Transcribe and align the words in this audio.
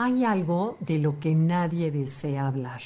Hay 0.00 0.24
algo 0.24 0.76
de 0.78 1.00
lo 1.00 1.18
que 1.18 1.34
nadie 1.34 1.90
desea 1.90 2.46
hablar. 2.46 2.82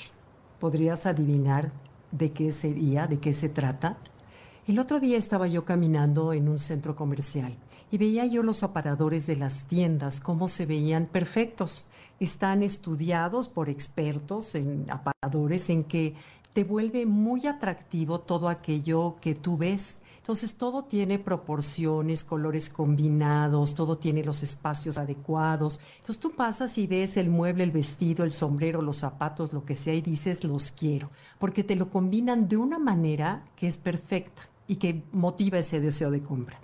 ¿Podrías 0.58 1.04
adivinar 1.04 1.71
de 2.10 2.32
qué 2.32 2.53
sería, 2.53 3.06
de 3.06 3.21
qué 3.21 3.35
se 3.35 3.50
trata? 3.50 3.98
El 4.66 4.78
otro 4.78 4.98
día 4.98 5.19
estaba 5.19 5.46
yo 5.46 5.67
caminando 5.67 6.33
en 6.33 6.48
un 6.48 6.58
centro 6.58 6.96
comercial 6.96 7.54
y 7.90 7.98
veía 7.98 8.24
yo 8.24 8.42
los 8.42 8.62
aparadores 8.62 9.26
de 9.26 9.37
las 9.37 9.64
tiendas, 9.64 10.21
cómo 10.21 10.48
se 10.48 10.64
veían 10.64 11.04
perfectos. 11.04 11.85
Están 12.19 12.62
estudiados 12.62 13.47
por 13.47 13.69
expertos 13.69 14.54
en 14.54 14.87
aparadores 14.90 15.69
en 15.69 15.85
que 15.85 16.15
te 16.52 16.64
vuelve 16.64 17.06
muy 17.06 17.46
atractivo 17.46 18.20
todo 18.20 18.48
aquello 18.48 19.16
que 19.20 19.34
tú 19.34 19.56
ves. 19.56 20.02
Entonces 20.18 20.55
todo 20.55 20.84
tiene 20.84 21.18
proporciones, 21.18 22.23
colores 22.23 22.68
combinados, 22.68 23.74
todo 23.74 23.98
tiene 23.98 24.22
los 24.22 24.42
espacios 24.42 24.98
adecuados. 24.98 25.80
Entonces 25.94 26.20
tú 26.20 26.32
pasas 26.32 26.78
y 26.78 26.86
ves 26.86 27.16
el 27.16 27.28
mueble, 27.28 27.64
el 27.64 27.72
vestido, 27.72 28.24
el 28.24 28.30
sombrero, 28.30 28.82
los 28.82 28.98
zapatos, 28.98 29.52
lo 29.52 29.64
que 29.64 29.74
sea 29.74 29.94
y 29.94 30.00
dices 30.00 30.44
los 30.44 30.70
quiero, 30.70 31.10
porque 31.38 31.64
te 31.64 31.74
lo 31.74 31.91
combinan 31.91 32.48
de 32.48 32.56
una 32.56 32.78
manera 32.78 33.44
que 33.56 33.66
es 33.66 33.78
perfecta 33.78 34.48
y 34.69 34.77
que 34.77 35.02
motiva 35.12 35.58
ese 35.58 35.80
deseo 35.80 36.10
de 36.10 36.22
compra. 36.22 36.60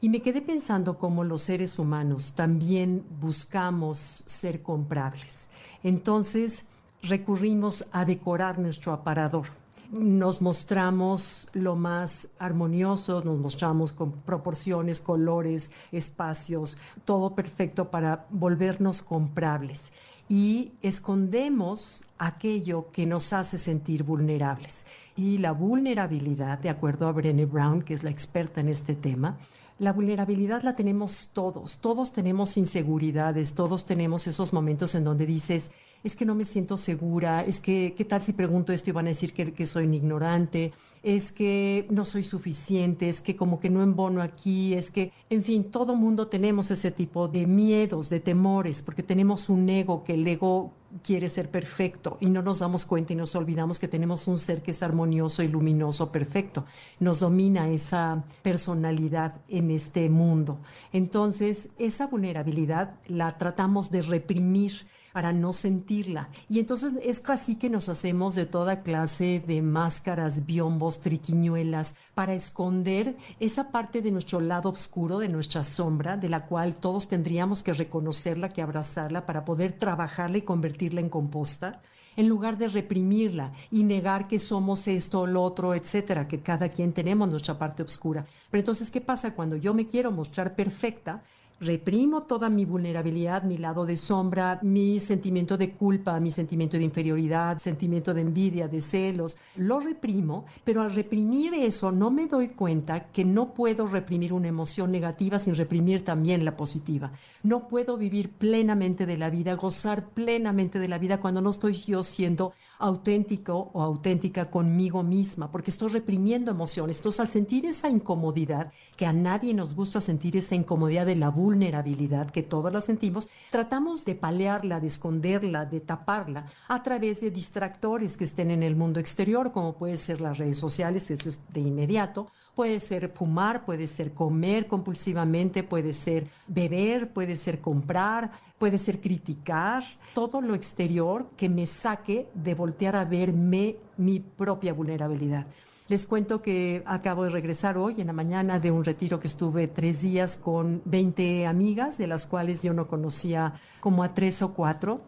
Y 0.00 0.08
me 0.08 0.20
quedé 0.20 0.42
pensando 0.42 0.98
cómo 0.98 1.24
los 1.24 1.42
seres 1.42 1.78
humanos 1.78 2.32
también 2.34 3.04
buscamos 3.20 4.24
ser 4.26 4.62
comprables. 4.62 5.48
Entonces 5.82 6.64
recurrimos 7.08 7.86
a 7.92 8.04
decorar 8.04 8.58
nuestro 8.58 8.92
aparador 8.92 9.46
nos 9.90 10.42
mostramos 10.42 11.48
lo 11.52 11.76
más 11.76 12.28
armoniosos, 12.38 13.24
nos 13.24 13.38
mostramos 13.38 13.92
con 13.92 14.12
proporciones, 14.12 15.00
colores, 15.00 15.70
espacios, 15.92 16.78
todo 17.04 17.34
perfecto 17.34 17.90
para 17.90 18.26
volvernos 18.30 19.02
comprables. 19.02 19.92
Y 20.28 20.72
escondemos 20.82 22.04
aquello 22.18 22.90
que 22.90 23.06
nos 23.06 23.32
hace 23.32 23.58
sentir 23.58 24.02
vulnerables. 24.02 24.84
Y 25.16 25.38
la 25.38 25.52
vulnerabilidad, 25.52 26.58
de 26.58 26.70
acuerdo 26.70 27.06
a 27.06 27.12
Brené 27.12 27.46
Brown, 27.46 27.82
que 27.82 27.94
es 27.94 28.02
la 28.02 28.10
experta 28.10 28.60
en 28.60 28.68
este 28.68 28.96
tema, 28.96 29.38
la 29.78 29.92
vulnerabilidad 29.92 30.62
la 30.62 30.74
tenemos 30.74 31.28
todos, 31.34 31.78
todos 31.78 32.12
tenemos 32.12 32.56
inseguridades, 32.56 33.52
todos 33.52 33.84
tenemos 33.84 34.26
esos 34.26 34.54
momentos 34.54 34.94
en 34.94 35.04
donde 35.04 35.26
dices, 35.26 35.70
es 36.06 36.14
que 36.14 36.24
no 36.24 36.36
me 36.36 36.44
siento 36.44 36.78
segura, 36.78 37.42
es 37.42 37.58
que, 37.58 37.92
¿qué 37.96 38.04
tal 38.04 38.22
si 38.22 38.32
pregunto 38.32 38.72
esto 38.72 38.90
y 38.90 38.92
van 38.92 39.06
a 39.06 39.08
decir 39.08 39.32
que, 39.32 39.66
soy 39.66 39.86
un 39.86 39.94
ignorante? 39.94 40.72
Es 41.02 41.32
que 41.32 41.84
no 41.90 42.04
soy 42.04 42.22
suficiente, 42.22 43.08
es 43.08 43.20
que 43.20 43.34
como 43.34 43.58
que 43.58 43.70
no 43.70 43.82
embono 43.82 44.22
aquí, 44.22 44.74
es 44.74 44.90
que, 44.90 45.12
en 45.30 45.42
fin, 45.42 45.64
todo 45.64 45.96
mundo 45.96 46.28
tenemos 46.28 46.70
ese 46.70 46.92
tipo 46.92 47.26
de 47.26 47.48
miedos, 47.48 48.08
de 48.08 48.20
temores, 48.20 48.82
porque 48.82 49.02
tenemos 49.02 49.48
un 49.48 49.68
ego, 49.68 50.04
que 50.04 50.14
el 50.14 50.24
ego 50.28 50.74
quiere 51.02 51.28
ser 51.28 51.50
perfecto 51.50 52.18
y 52.20 52.26
no 52.26 52.40
nos 52.40 52.60
damos 52.60 52.84
cuenta 52.84 53.12
y 53.12 53.16
nos 53.16 53.34
olvidamos 53.34 53.80
que 53.80 53.88
tenemos 53.88 54.28
un 54.28 54.38
ser 54.38 54.62
que 54.62 54.70
es 54.70 54.84
armonioso 54.84 55.42
y 55.42 55.48
luminoso, 55.48 56.12
perfecto. 56.12 56.66
Nos 57.00 57.18
domina 57.18 57.68
esa 57.68 58.24
personalidad 58.42 59.40
en 59.48 59.72
este 59.72 60.08
mundo. 60.08 60.60
Entonces, 60.92 61.70
esa 61.78 62.06
vulnerabilidad 62.06 62.94
la 63.08 63.36
tratamos 63.38 63.90
de 63.90 64.02
reprimir 64.02 64.86
para 65.16 65.32
no 65.32 65.54
sentirla. 65.54 66.28
Y 66.46 66.58
entonces 66.58 66.92
es 67.02 67.20
casi 67.20 67.56
que 67.56 67.70
nos 67.70 67.88
hacemos 67.88 68.34
de 68.34 68.44
toda 68.44 68.82
clase 68.82 69.42
de 69.46 69.62
máscaras, 69.62 70.44
biombos, 70.44 71.00
triquiñuelas, 71.00 71.96
para 72.14 72.34
esconder 72.34 73.16
esa 73.40 73.70
parte 73.70 74.02
de 74.02 74.10
nuestro 74.10 74.40
lado 74.42 74.68
oscuro, 74.68 75.18
de 75.18 75.30
nuestra 75.30 75.64
sombra, 75.64 76.18
de 76.18 76.28
la 76.28 76.44
cual 76.44 76.74
todos 76.74 77.08
tendríamos 77.08 77.62
que 77.62 77.72
reconocerla, 77.72 78.50
que 78.50 78.60
abrazarla 78.60 79.24
para 79.24 79.46
poder 79.46 79.72
trabajarla 79.72 80.36
y 80.36 80.42
convertirla 80.42 81.00
en 81.00 81.08
composta 81.08 81.80
en 82.16 82.28
lugar 82.28 82.58
de 82.58 82.68
reprimirla 82.68 83.52
y 83.70 83.84
negar 83.84 84.26
que 84.26 84.38
somos 84.38 84.88
esto 84.88 85.26
lo 85.26 85.42
otro, 85.42 85.74
etcétera, 85.74 86.26
que 86.26 86.40
cada 86.40 86.68
quien 86.68 86.92
tenemos 86.92 87.28
nuestra 87.28 87.58
parte 87.58 87.82
oscura. 87.82 88.26
Pero 88.50 88.60
entonces, 88.60 88.90
¿qué 88.90 89.00
pasa 89.00 89.34
cuando 89.34 89.56
yo 89.56 89.74
me 89.74 89.86
quiero 89.86 90.10
mostrar 90.12 90.56
perfecta? 90.56 91.22
Reprimo 91.60 92.24
toda 92.24 92.50
mi 92.50 92.64
vulnerabilidad, 92.64 93.42
mi 93.42 93.56
lado 93.56 93.86
de 93.86 93.96
sombra, 93.96 94.58
mi 94.62 95.00
sentimiento 95.00 95.56
de 95.56 95.72
culpa, 95.72 96.20
mi 96.20 96.30
sentimiento 96.30 96.76
de 96.76 96.84
inferioridad, 96.84 97.58
sentimiento 97.58 98.12
de 98.12 98.20
envidia, 98.20 98.68
de 98.68 98.80
celos, 98.80 99.38
lo 99.56 99.80
reprimo, 99.80 100.44
pero 100.64 100.82
al 100.82 100.94
reprimir 100.94 101.54
eso 101.54 101.92
no 101.92 102.10
me 102.10 102.26
doy 102.26 102.48
cuenta 102.48 103.10
que 103.10 103.24
no 103.24 103.54
puedo 103.54 103.86
reprimir 103.86 104.32
una 104.32 104.48
emoción 104.48 104.92
negativa 104.92 105.38
sin 105.38 105.56
reprimir 105.56 106.04
también 106.04 106.44
la 106.44 106.56
positiva. 106.56 107.12
No 107.42 107.68
puedo 107.68 107.96
vivir 107.96 108.30
plenamente 108.30 109.06
de 109.06 109.16
la 109.16 109.30
vida, 109.30 109.54
gozar 109.54 110.10
plenamente 110.10 110.78
de 110.78 110.88
la 110.88 110.98
vida 110.98 111.20
cuando 111.20 111.40
no 111.40 111.50
estoy 111.50 111.72
yo 111.72 112.02
siendo 112.02 112.52
auténtico 112.78 113.70
o 113.72 113.82
auténtica 113.82 114.50
conmigo 114.50 115.02
misma, 115.02 115.50
porque 115.50 115.70
estoy 115.70 115.88
reprimiendo 115.88 116.50
emociones. 116.50 116.98
Entonces, 116.98 117.20
al 117.20 117.28
sentir 117.28 117.64
esa 117.64 117.88
incomodidad, 117.88 118.72
que 118.96 119.06
a 119.06 119.12
nadie 119.12 119.54
nos 119.54 119.74
gusta 119.74 120.00
sentir 120.00 120.36
esa 120.36 120.54
incomodidad 120.54 121.06
de 121.06 121.16
la 121.16 121.30
vulnerabilidad, 121.46 122.30
que 122.30 122.42
todos 122.42 122.72
la 122.72 122.80
sentimos, 122.80 123.28
tratamos 123.52 124.04
de 124.04 124.16
palearla, 124.16 124.80
de 124.80 124.88
esconderla, 124.88 125.64
de 125.64 125.80
taparla 125.80 126.46
a 126.66 126.82
través 126.82 127.20
de 127.20 127.30
distractores 127.30 128.16
que 128.16 128.24
estén 128.24 128.50
en 128.50 128.64
el 128.64 128.74
mundo 128.74 128.98
exterior, 128.98 129.52
como 129.52 129.76
puede 129.76 129.96
ser 129.96 130.20
las 130.20 130.38
redes 130.38 130.58
sociales, 130.58 131.08
eso 131.08 131.28
es 131.28 131.40
de 131.52 131.60
inmediato, 131.60 132.32
Puede 132.56 132.80
ser 132.80 133.10
fumar, 133.10 133.66
puede 133.66 133.86
ser 133.86 134.14
comer 134.14 134.66
compulsivamente, 134.66 135.62
puede 135.62 135.92
ser 135.92 136.26
beber, 136.48 137.12
puede 137.12 137.36
ser 137.36 137.60
comprar, 137.60 138.30
puede 138.56 138.78
ser 138.78 138.98
criticar, 138.98 139.84
todo 140.14 140.40
lo 140.40 140.54
exterior 140.54 141.28
que 141.36 141.50
me 141.50 141.66
saque 141.66 142.28
de 142.32 142.54
voltear 142.54 142.96
a 142.96 143.04
verme 143.04 143.76
mi 143.98 144.20
propia 144.20 144.72
vulnerabilidad. 144.72 145.46
Les 145.88 146.04
cuento 146.08 146.42
que 146.42 146.82
acabo 146.84 147.22
de 147.22 147.30
regresar 147.30 147.78
hoy 147.78 148.00
en 148.00 148.08
la 148.08 148.12
mañana 148.12 148.58
de 148.58 148.72
un 148.72 148.84
retiro 148.84 149.20
que 149.20 149.28
estuve 149.28 149.68
tres 149.68 150.02
días 150.02 150.36
con 150.36 150.82
20 150.84 151.46
amigas, 151.46 151.96
de 151.96 152.08
las 152.08 152.26
cuales 152.26 152.60
yo 152.64 152.74
no 152.74 152.88
conocía 152.88 153.60
como 153.78 154.02
a 154.02 154.12
tres 154.12 154.42
o 154.42 154.52
cuatro. 154.52 155.00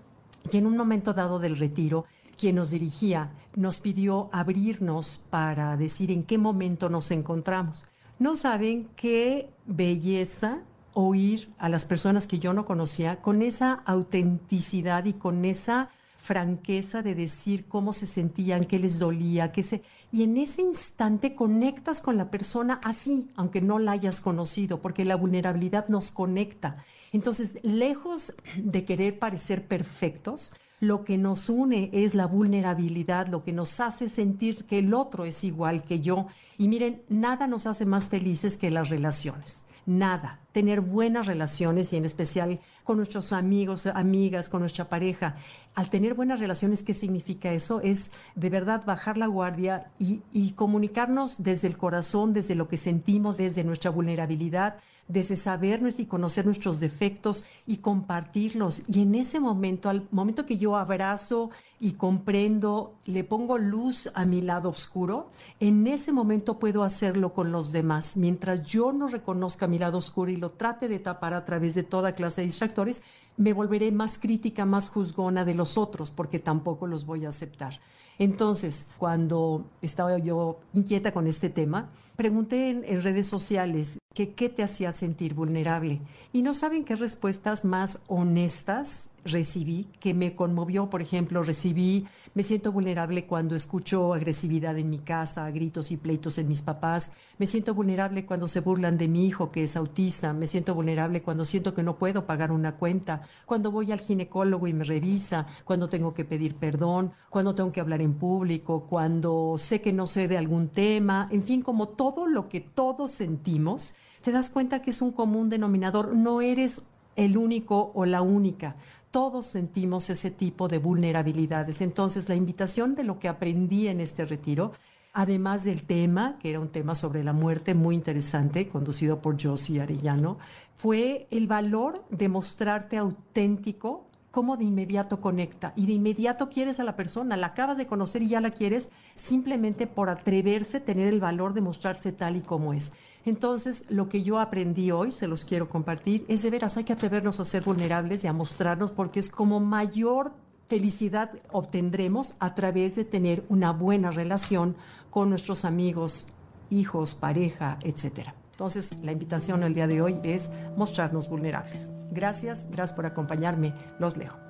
Y 0.53 0.57
en 0.57 0.67
un 0.67 0.77
momento 0.77 1.15
dado 1.15 1.41
del 1.41 1.59
retiro 1.59 2.05
quien 2.37 2.55
nos 2.55 2.71
dirigía, 2.71 3.33
nos 3.57 3.81
pidió 3.81 4.31
abrirnos 4.31 5.21
para 5.31 5.77
decir 5.77 6.13
en 6.13 6.23
qué 6.23 6.39
momento 6.39 6.89
nos 6.89 7.11
encontramos. 7.11 7.85
No 8.21 8.37
saben 8.37 8.89
qué 8.95 9.51
belleza 9.67 10.61
oír 10.95 11.51
a 11.59 11.69
las 11.69 11.87
personas 11.87 12.29
que 12.29 12.39
yo 12.39 12.53
no 12.53 12.65
conocía 12.65 13.21
con 13.21 13.43
esa 13.43 13.83
autenticidad 13.85 15.07
y 15.07 15.15
con 15.15 15.45
esa 15.45 15.91
franqueza 16.23 17.03
de 17.03 17.15
decir 17.15 17.65
cómo 17.67 17.93
se 17.93 18.07
sentían, 18.07 18.67
qué 18.67 18.79
les 18.79 18.99
dolía, 18.99 19.51
qué 19.51 19.63
se... 19.63 19.83
Y 20.11 20.23
en 20.23 20.39
ese 20.39 20.63
instante 20.63 21.35
conectas 21.35 22.01
con 22.01 22.17
la 22.17 22.31
persona 22.31 22.81
así, 22.83 23.29
aunque 23.37 23.61
no 23.61 23.79
la 23.79 23.93
hayas 23.93 24.21
conocido, 24.21 24.81
porque 24.81 25.05
la 25.05 25.17
vulnerabilidad 25.17 25.89
nos 25.89 26.11
conecta. 26.11 26.85
Entonces, 27.13 27.59
lejos 27.63 28.35
de 28.57 28.85
querer 28.85 29.19
parecer 29.19 29.67
perfectos, 29.67 30.53
lo 30.81 31.05
que 31.05 31.19
nos 31.19 31.49
une 31.49 31.91
es 31.93 32.15
la 32.15 32.27
vulnerabilidad, 32.27 33.27
lo 33.27 33.43
que 33.43 33.53
nos 33.53 33.81
hace 33.81 34.09
sentir 34.09 34.65
que 34.65 34.79
el 34.79 34.95
otro 34.95 35.25
es 35.25 35.45
igual 35.45 35.83
que 35.83 36.01
yo. 36.01 36.27
Y 36.57 36.69
miren, 36.69 37.03
nada 37.09 37.47
nos 37.47 37.67
hace 37.67 37.85
más 37.85 38.09
felices 38.09 38.57
que 38.57 38.71
las 38.71 38.89
relaciones. 38.89 39.67
Nada. 39.87 40.41
Tener 40.53 40.81
buenas 40.81 41.27
relaciones 41.27 41.93
y 41.93 41.97
en 41.97 42.05
especial 42.05 42.61
con 42.85 42.97
nuestros 42.97 43.33
amigos, 43.33 43.87
amigas, 43.87 44.49
con 44.49 44.61
nuestra 44.61 44.89
pareja. 44.89 45.37
Al 45.75 45.91
tener 45.91 46.15
buenas 46.15 46.41
relaciones, 46.41 46.83
¿qué 46.83 46.95
significa 46.95 47.53
eso? 47.53 47.81
Es 47.83 48.11
de 48.35 48.51
verdad 48.51 48.83
bajar 48.87 49.19
la 49.19 49.27
guardia 49.27 49.91
y, 49.99 50.23
y 50.33 50.53
comunicarnos 50.53 51.43
desde 51.43 51.69
el 51.69 51.77
corazón, 51.77 52.33
desde 52.33 52.55
lo 52.55 52.67
que 52.67 52.79
sentimos, 52.79 53.37
desde 53.37 53.63
nuestra 53.63 53.91
vulnerabilidad, 53.91 54.77
desde 55.09 55.37
sabernos 55.37 55.99
y 55.99 56.07
conocer 56.07 56.45
nuestros 56.45 56.81
defectos 56.81 57.45
y 57.67 57.79
compartirlos. 57.79 58.83
Y 58.87 59.03
en 59.03 59.15
ese 59.15 59.41
momento, 59.41 59.89
al 59.89 60.07
momento 60.11 60.47
que 60.47 60.59
yo 60.59 60.77
abrazo 60.77 61.51
y 61.81 61.93
comprendo, 61.93 62.95
le 63.07 63.25
pongo 63.25 63.57
luz 63.59 64.11
a 64.15 64.27
mi 64.27 64.43
lado 64.43 64.69
oscuro, 64.69 65.31
en 65.61 65.87
ese 65.87 66.13
momento 66.13 66.59
puedo 66.59 66.85
hacerlo 66.85 67.33
con 67.33 67.53
los 67.53 67.73
demás. 67.73 68.17
Mientras 68.17 68.63
yo 68.65 68.93
no 68.93 69.09
reconozca 69.09 69.67
mi 69.67 69.79
lado 69.79 69.99
oscuro 69.99 70.31
y 70.31 70.37
lo 70.39 70.51
trate 70.51 70.89
de 70.89 70.99
tapar 70.99 71.35
a 71.35 71.45
través 71.45 71.75
de 71.75 71.83
toda 71.83 72.15
clase 72.15 72.41
de 72.41 72.47
distractores, 72.47 73.03
me 73.37 73.53
volveré 73.53 73.93
más 73.93 74.19
crítica, 74.19 74.65
más 74.67 74.91
juzgona 74.91 75.45
de 75.45 75.55
los 75.55 75.77
otros, 75.79 76.11
porque 76.11 76.39
tampoco 76.39 76.87
los 76.87 77.07
voy 77.07 77.25
a 77.25 77.29
aceptar. 77.29 77.81
Entonces, 78.19 78.87
cuando 78.99 79.71
estaba 79.81 80.19
yo 80.19 80.59
inquieta 80.75 81.13
con 81.13 81.27
este 81.29 81.49
tema, 81.49 81.91
pregunté 82.17 82.71
en, 82.71 83.03
redes 83.03 83.29
sociales 83.29 83.99
que 84.19 84.35
qué 84.35 84.49
te 84.49 84.65
hacía 84.65 84.91
sentir 84.91 85.33
vulnerable. 85.33 86.01
Y 86.33 86.43
no 86.43 86.53
saben 86.53 86.85
qué 86.85 86.97
respuestas 86.97 87.65
más 87.65 88.01
honestas 88.09 89.11
recibí, 89.25 89.87
que 90.01 90.13
me 90.13 90.35
conmovió, 90.35 90.91
por 90.91 91.03
ejemplo, 91.03 91.45
recibí, 91.45 92.09
me 92.35 92.43
siento 92.43 92.73
vulnerable 92.73 93.27
cuando 93.27 93.55
escucho 93.55 94.13
agresividad 94.15 94.77
en 94.77 94.91
mi 94.91 94.99
casa, 94.99 95.49
gritos 95.53 95.93
y 95.93 95.97
pleitos 95.97 96.37
en 96.39 96.49
mis 96.49 96.63
papás, 96.63 97.13
me 97.39 97.47
siento 97.47 97.75
vulnerable 97.75 98.27
cuando 98.27 98.49
se 98.49 98.59
burlan 98.59 98.99
de 98.99 99.07
mi 99.07 99.25
hijo 99.25 99.53
que 99.53 99.63
es 99.63 99.77
autista, 99.77 100.33
me 100.33 100.49
siento 100.49 100.75
vulnerable 100.75 101.23
cuando 101.23 101.45
siento 101.45 101.73
que 101.73 101.85
no 101.85 101.97
puedo 101.97 102.27
pagar 102.27 102.51
una 102.51 102.75
cuenta, 102.75 103.23
cuando 103.47 103.71
voy 103.71 103.93
al 103.93 104.01
ginecólogo 104.01 104.67
y 104.67 104.73
me 104.73 104.85
revisa, 104.85 105.47
cuando 105.65 105.89
tengo 105.89 106.13
que 106.13 106.25
pedir 106.25 106.57
perdón, 106.57 107.13
cuando 107.31 107.55
tengo 107.55 107.71
que 107.71 107.81
hablar 107.81 108.03
en 108.03 108.15
público, 108.15 108.87
cuando 108.89 109.57
sé 109.59 109.81
que 109.81 109.93
no 109.93 110.09
sé 110.09 110.27
de 110.27 110.39
algún 110.39 110.71
tema, 110.71 111.29
en 111.31 111.45
fin, 111.45 111.63
como 111.63 111.89
todo 111.89 112.27
lo 112.27 112.49
que 112.49 112.61
todos 112.61 113.13
sentimos, 113.13 113.95
te 114.23 114.33
das 114.33 114.51
cuenta 114.51 114.83
que 114.83 114.91
es 114.91 115.03
un 115.03 115.13
común 115.13 115.49
denominador, 115.49 116.15
no 116.15 116.41
eres 116.41 116.83
el 117.17 117.37
único 117.37 117.91
o 117.95 118.05
la 118.05 118.23
única 118.23 118.77
todos 119.11 119.47
sentimos 119.47 120.11
ese 120.11 120.31
tipo 120.31 120.69
de 120.69 120.79
vulnerabilidades. 120.79 121.81
Entonces, 121.81 122.29
la 122.29 122.35
invitación 122.35 122.95
de 122.95 123.05
lo 123.05 123.19
que 123.19 123.29
aprendí 123.29 123.89
en 123.89 124.01
este 124.01 124.25
retiro, 124.25 124.73
además 125.13 125.65
del 125.65 125.85
tema, 125.85 126.39
que 126.41 126.51
era 126.51 126.61
un 126.61 126.69
tema 126.69 126.95
sobre 126.95 127.25
la 127.25 127.33
muerte 127.33 127.75
muy 127.75 127.95
interesante, 127.95 128.69
conducido 128.69 129.21
por 129.21 129.43
Josie 129.43 129.81
Arellano, 129.81 130.39
fue 130.77 131.27
el 131.31 131.47
valor 131.47 132.05
de 132.11 132.29
mostrarte 132.29 132.99
auténtico 132.99 134.08
cómo 134.31 134.57
de 134.57 134.65
inmediato 134.65 135.21
conecta 135.21 135.73
y 135.77 135.87
de 135.87 135.95
inmediato 135.95 136.49
quieres 136.49 136.81
a 136.81 136.85
la 136.85 136.97
persona, 136.97 137.37
la 137.37 137.49
acabas 137.49 137.77
de 137.77 137.87
conocer 137.87 138.23
y 138.23 138.29
ya 138.29 138.41
la 138.41 138.51
quieres 138.51 138.91
simplemente 139.15 139.87
por 139.87 140.11
atreverse, 140.11 140.81
tener 140.81 141.09
el 141.09 141.21
valor 141.21 141.55
de 141.55 141.61
mostrarse 141.61 142.13
tal 142.13 142.37
y 142.37 142.43
como 142.43 142.73
es. 142.73 142.93
Entonces, 143.25 143.85
lo 143.89 144.09
que 144.09 144.23
yo 144.23 144.39
aprendí 144.39 144.91
hoy, 144.91 145.13
se 145.13 145.27
los 145.27 145.45
quiero 145.45 145.69
compartir, 145.69 146.25
es 146.29 146.43
de 146.43 146.51
veras, 146.51 146.77
hay 146.77 146.85
que 146.85 146.93
atrevernos 146.93 147.41
a 147.41 147.45
ser 147.45 147.63
vulnerables 147.63 148.25
y 148.25 148.27
a 148.27 148.33
mostrarnos 148.33 148.93
porque 148.93 149.21
es 149.21 149.31
como 149.31 149.61
mayor 149.61 150.33
felicidad 150.69 151.33
obtendremos 151.51 152.35
a 152.39 152.55
través 152.55 152.95
de 152.97 153.05
tener 153.05 153.45
una 153.49 153.73
buena 153.73 154.11
relación 154.11 154.77
con 155.11 155.31
nuestros 155.31 155.65
amigos, 155.65 156.29
hijos, 156.71 157.15
pareja, 157.15 157.79
etcétera. 157.83 158.35
Entonces, 158.59 158.91
la 159.05 159.13
invitación 159.13 159.63
el 159.63 159.73
día 159.73 159.87
de 159.87 160.03
hoy 160.03 160.19
es 160.25 160.51
mostrarnos 160.77 161.29
vulnerables. 161.29 161.93
Gracias, 162.11 162.67
gracias 162.69 162.93
por 162.93 163.07
acompañarme. 163.07 163.73
Los 164.01 164.17
leo. 164.17 164.48